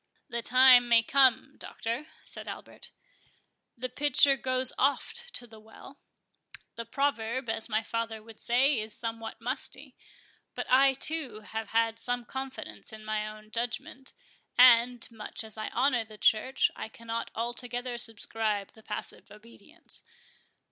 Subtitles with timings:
[0.29, 2.89] "The time may come, Doctor," said Albert;
[3.77, 9.39] "The pitcher goes oft to the well.—The proverb, as my father would say, is somewhat
[9.39, 9.95] musty.
[10.55, 11.69] But I, too, have
[11.99, 14.13] some confidence in my own judgment;
[14.57, 20.03] and, much as I honour the Church, I cannot altogether subscribe to passive obedience.